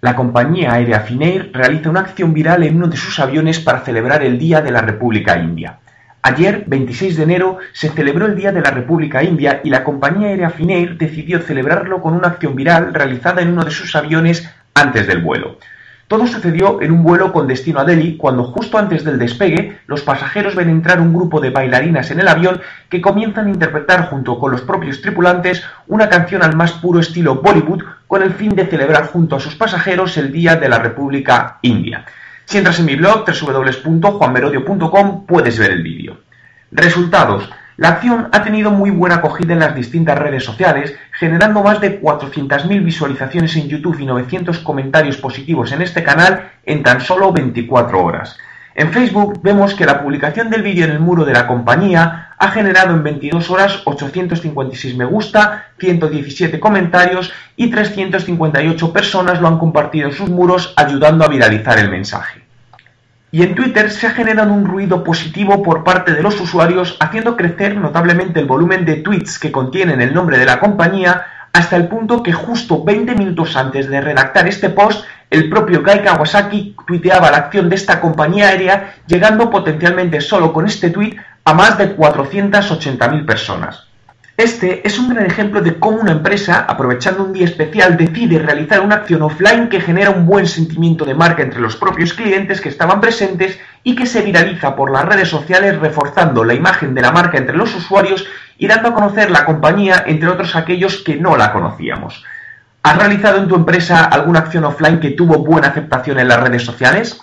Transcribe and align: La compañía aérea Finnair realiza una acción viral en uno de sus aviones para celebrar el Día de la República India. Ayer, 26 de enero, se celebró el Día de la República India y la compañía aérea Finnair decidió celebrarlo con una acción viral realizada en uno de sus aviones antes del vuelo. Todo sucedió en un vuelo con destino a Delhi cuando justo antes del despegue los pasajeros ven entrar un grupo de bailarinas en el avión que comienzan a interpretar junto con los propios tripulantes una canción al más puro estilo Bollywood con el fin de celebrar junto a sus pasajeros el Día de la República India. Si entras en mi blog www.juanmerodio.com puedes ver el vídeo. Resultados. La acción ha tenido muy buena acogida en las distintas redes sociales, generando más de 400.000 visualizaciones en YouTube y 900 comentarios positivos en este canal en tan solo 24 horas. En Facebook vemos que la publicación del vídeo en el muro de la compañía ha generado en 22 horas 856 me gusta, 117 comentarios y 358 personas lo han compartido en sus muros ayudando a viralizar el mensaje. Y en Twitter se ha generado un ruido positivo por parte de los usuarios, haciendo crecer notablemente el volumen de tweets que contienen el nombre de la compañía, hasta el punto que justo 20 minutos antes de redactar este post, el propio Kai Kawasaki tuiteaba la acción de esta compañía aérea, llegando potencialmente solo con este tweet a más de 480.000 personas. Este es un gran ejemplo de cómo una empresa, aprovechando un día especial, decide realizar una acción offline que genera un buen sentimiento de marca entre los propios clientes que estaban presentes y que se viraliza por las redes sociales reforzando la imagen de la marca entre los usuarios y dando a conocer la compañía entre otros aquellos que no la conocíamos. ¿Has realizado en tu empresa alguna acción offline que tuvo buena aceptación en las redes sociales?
La 0.00 0.14
compañía 0.14 0.74
aérea 0.74 1.00
Finnair 1.00 1.50
realiza 1.52 1.90
una 1.90 1.98
acción 1.98 2.32
viral 2.32 2.62
en 2.62 2.76
uno 2.76 2.86
de 2.86 2.96
sus 2.96 3.18
aviones 3.18 3.58
para 3.58 3.80
celebrar 3.80 4.22
el 4.22 4.38
Día 4.38 4.60
de 4.60 4.70
la 4.70 4.80
República 4.80 5.36
India. 5.36 5.80
Ayer, 6.22 6.62
26 6.68 7.16
de 7.16 7.22
enero, 7.24 7.58
se 7.72 7.88
celebró 7.88 8.26
el 8.26 8.36
Día 8.36 8.52
de 8.52 8.60
la 8.60 8.70
República 8.70 9.24
India 9.24 9.60
y 9.64 9.70
la 9.70 9.82
compañía 9.82 10.28
aérea 10.28 10.50
Finnair 10.50 10.96
decidió 10.98 11.40
celebrarlo 11.40 12.00
con 12.00 12.14
una 12.14 12.28
acción 12.28 12.54
viral 12.54 12.94
realizada 12.94 13.42
en 13.42 13.48
uno 13.48 13.64
de 13.64 13.72
sus 13.72 13.96
aviones 13.96 14.48
antes 14.72 15.08
del 15.08 15.20
vuelo. 15.20 15.58
Todo 16.06 16.28
sucedió 16.28 16.80
en 16.80 16.92
un 16.92 17.02
vuelo 17.02 17.32
con 17.32 17.48
destino 17.48 17.80
a 17.80 17.84
Delhi 17.84 18.16
cuando 18.16 18.44
justo 18.44 18.78
antes 18.78 19.02
del 19.02 19.18
despegue 19.18 19.80
los 19.88 20.02
pasajeros 20.02 20.54
ven 20.54 20.70
entrar 20.70 21.00
un 21.00 21.12
grupo 21.12 21.40
de 21.40 21.50
bailarinas 21.50 22.12
en 22.12 22.20
el 22.20 22.28
avión 22.28 22.60
que 22.88 23.00
comienzan 23.00 23.48
a 23.48 23.50
interpretar 23.50 24.10
junto 24.10 24.38
con 24.38 24.52
los 24.52 24.62
propios 24.62 25.02
tripulantes 25.02 25.64
una 25.88 26.08
canción 26.08 26.44
al 26.44 26.54
más 26.54 26.72
puro 26.74 27.00
estilo 27.00 27.42
Bollywood 27.42 27.82
con 28.08 28.22
el 28.22 28.32
fin 28.32 28.56
de 28.56 28.66
celebrar 28.66 29.06
junto 29.06 29.36
a 29.36 29.40
sus 29.40 29.54
pasajeros 29.54 30.16
el 30.16 30.32
Día 30.32 30.56
de 30.56 30.68
la 30.68 30.80
República 30.80 31.58
India. 31.62 32.04
Si 32.46 32.58
entras 32.58 32.80
en 32.80 32.86
mi 32.86 32.96
blog 32.96 33.24
www.juanmerodio.com 33.26 35.26
puedes 35.26 35.58
ver 35.58 35.70
el 35.70 35.82
vídeo. 35.82 36.16
Resultados. 36.72 37.50
La 37.76 37.90
acción 37.90 38.28
ha 38.32 38.42
tenido 38.42 38.72
muy 38.72 38.90
buena 38.90 39.16
acogida 39.16 39.52
en 39.52 39.60
las 39.60 39.74
distintas 39.74 40.18
redes 40.18 40.42
sociales, 40.42 40.96
generando 41.12 41.62
más 41.62 41.80
de 41.80 42.00
400.000 42.00 42.82
visualizaciones 42.82 43.54
en 43.54 43.68
YouTube 43.68 44.00
y 44.00 44.06
900 44.06 44.58
comentarios 44.60 45.18
positivos 45.18 45.70
en 45.70 45.82
este 45.82 46.02
canal 46.02 46.50
en 46.64 46.82
tan 46.82 47.00
solo 47.00 47.30
24 47.30 48.02
horas. 48.02 48.36
En 48.78 48.92
Facebook 48.92 49.40
vemos 49.42 49.74
que 49.74 49.84
la 49.84 50.00
publicación 50.00 50.50
del 50.50 50.62
vídeo 50.62 50.84
en 50.84 50.92
el 50.92 51.00
muro 51.00 51.24
de 51.24 51.32
la 51.32 51.48
compañía 51.48 52.28
ha 52.38 52.48
generado 52.52 52.94
en 52.94 53.02
22 53.02 53.50
horas 53.50 53.82
856 53.84 54.96
me 54.96 55.04
gusta, 55.04 55.64
117 55.80 56.60
comentarios 56.60 57.32
y 57.56 57.70
358 57.70 58.92
personas 58.92 59.40
lo 59.40 59.48
han 59.48 59.58
compartido 59.58 60.06
en 60.06 60.14
sus 60.14 60.30
muros 60.30 60.74
ayudando 60.76 61.24
a 61.24 61.28
viralizar 61.28 61.76
el 61.80 61.90
mensaje. 61.90 62.44
Y 63.32 63.42
en 63.42 63.56
Twitter 63.56 63.90
se 63.90 64.06
ha 64.06 64.10
generado 64.10 64.52
un 64.52 64.64
ruido 64.64 65.02
positivo 65.02 65.60
por 65.60 65.82
parte 65.82 66.14
de 66.14 66.22
los 66.22 66.40
usuarios, 66.40 66.96
haciendo 67.00 67.36
crecer 67.36 67.76
notablemente 67.76 68.38
el 68.38 68.46
volumen 68.46 68.84
de 68.84 68.98
tweets 68.98 69.40
que 69.40 69.50
contienen 69.50 70.00
el 70.00 70.14
nombre 70.14 70.38
de 70.38 70.46
la 70.46 70.60
compañía, 70.60 71.26
hasta 71.52 71.74
el 71.74 71.88
punto 71.88 72.22
que 72.22 72.32
justo 72.32 72.84
20 72.84 73.16
minutos 73.16 73.56
antes 73.56 73.88
de 73.90 74.00
redactar 74.00 74.46
este 74.46 74.70
post, 74.70 75.04
el 75.30 75.50
propio 75.50 75.82
Kai 75.82 76.02
Kawasaki 76.02 76.74
tuiteaba 76.86 77.30
la 77.30 77.38
acción 77.38 77.68
de 77.68 77.76
esta 77.76 78.00
compañía 78.00 78.48
aérea, 78.48 78.94
llegando 79.06 79.50
potencialmente 79.50 80.20
solo 80.20 80.52
con 80.52 80.66
este 80.66 80.90
tweet 80.90 81.16
a 81.44 81.54
más 81.54 81.76
de 81.78 81.96
480.000 81.96 83.26
personas. 83.26 83.88
Este 84.38 84.86
es 84.86 84.98
un 85.00 85.08
gran 85.08 85.26
ejemplo 85.26 85.60
de 85.60 85.80
cómo 85.80 85.98
una 85.98 86.12
empresa, 86.12 86.64
aprovechando 86.68 87.24
un 87.24 87.32
día 87.32 87.44
especial, 87.44 87.96
decide 87.96 88.38
realizar 88.38 88.80
una 88.80 88.94
acción 88.94 89.22
offline 89.22 89.68
que 89.68 89.80
genera 89.80 90.10
un 90.10 90.26
buen 90.26 90.46
sentimiento 90.46 91.04
de 91.04 91.14
marca 91.14 91.42
entre 91.42 91.60
los 91.60 91.74
propios 91.74 92.14
clientes 92.14 92.60
que 92.60 92.68
estaban 92.68 93.00
presentes 93.00 93.58
y 93.82 93.96
que 93.96 94.06
se 94.06 94.22
viraliza 94.22 94.76
por 94.76 94.92
las 94.92 95.04
redes 95.04 95.28
sociales 95.28 95.80
reforzando 95.80 96.44
la 96.44 96.54
imagen 96.54 96.94
de 96.94 97.02
la 97.02 97.10
marca 97.10 97.36
entre 97.36 97.56
los 97.56 97.74
usuarios 97.74 98.26
y 98.58 98.68
dando 98.68 98.90
a 98.90 98.94
conocer 98.94 99.28
la 99.30 99.44
compañía 99.44 100.04
entre 100.06 100.28
otros 100.28 100.54
aquellos 100.54 100.98
que 100.98 101.16
no 101.16 101.36
la 101.36 101.52
conocíamos. 101.52 102.24
¿Has 102.82 102.96
realizado 102.96 103.38
en 103.38 103.48
tu 103.48 103.54
empresa 103.54 104.04
alguna 104.04 104.40
acción 104.40 104.64
offline 104.64 105.00
que 105.00 105.10
tuvo 105.10 105.38
buena 105.38 105.68
aceptación 105.68 106.18
en 106.18 106.28
las 106.28 106.40
redes 106.40 106.64
sociales? 106.64 107.20